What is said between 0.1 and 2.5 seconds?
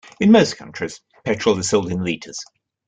In most countries, petrol is sold in litres